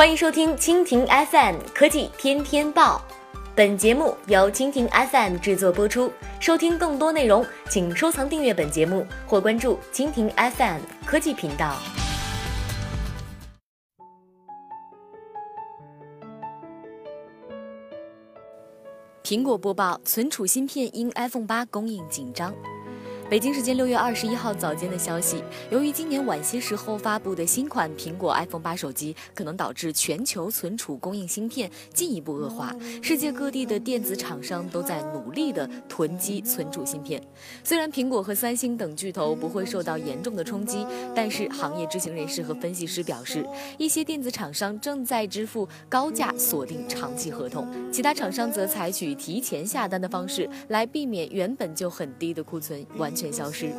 [0.00, 3.04] 欢迎收听蜻蜓 FM 科技天天报，
[3.54, 6.10] 本节目由蜻蜓 FM 制作播出。
[6.40, 11.76] 收听更多内容，请收藏订阅本节目或关注蜻蜓 FM 科技频道。
[19.22, 22.54] 苹果播报：存储芯片因 iPhone 八供应紧张。
[23.30, 25.40] 北京时间六月二十一号早间的消息，
[25.70, 37.22] 由于今年晚些时候发布的新款苹果 iPhone 八手机可能导致全球存储供应芯片进一步恶化，世界各地的电子厂商都在努力的囤积存储芯片。
[37.62, 43.46] 虽然苹果和三星等巨头不会受到严重的冲击，但是行业知情人士和分析师表示，
[43.78, 53.14] 一些电子厂商正在支付高价锁定长期合同，其他厂商则采取提前下单的方式来避免原本就很低的库存完。
[53.20, 53.70] 全消失。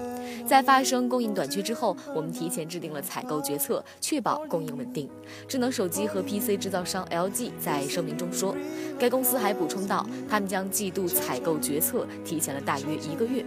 [0.45, 5.09] 在发生供应短缺之后，我们提前制定了采购决策，确保供应稳定。
[5.47, 8.55] 智能手机和 PC 制造商 LG 在声明中说，
[8.99, 13.43] 该公司还补充到，他们将季度采购决策提前了大约一个月。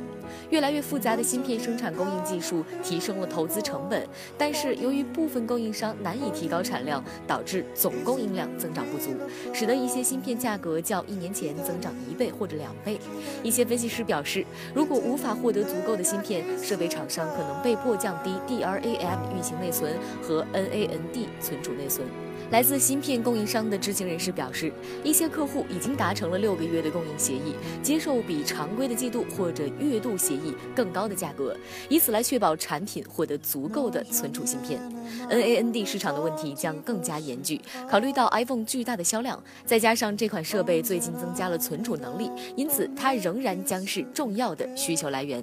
[0.51, 4.07] 越来越复杂的芯片生产供应技术提升了投资成本，
[4.39, 9.11] 但是由于部分供应商难以提高产量，导致总供应量增长不足，
[9.53, 12.99] 使得一些芯片价格较一年前增长一倍或者两倍。
[13.43, 22.07] 一些分析师表示，如果无法获得足够的芯片，设备厂商可能被迫降低 DRAM 运行内存和 NAND 存储内存。
[22.51, 24.71] 来自芯片供应商的知情人士表示，
[25.03, 31.57] 一些客户已经达成了六个月的供应协议，接受比常规的季度或者月度协议更高的价格，
[31.89, 34.81] 以此来确保产品获得足够的存储芯片。
[35.29, 45.43] NAND 市场的问题将更加严峻，考虑到 iPhone 巨大的销量，再加上这款设备最近增加了存储能力，因此它仍然将是重要的需求来源。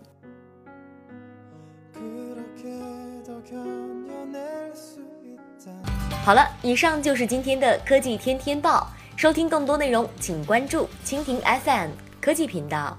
[6.24, 8.88] 好了，以上就是今天的科技天天报。
[9.18, 12.98] 收听更多内容，请关注蜻蜓 FM 科技频道。